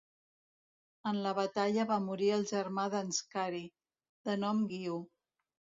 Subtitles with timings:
[1.11, 3.65] En la batalla va morir el germà d'Anscari,
[4.31, 5.03] de nom Guiu.